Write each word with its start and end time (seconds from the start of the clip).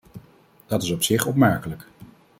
Dat 0.65 0.83
is 0.83 0.91
op 0.91 1.03
zich 1.03 1.25
opmerkelijk. 1.25 1.87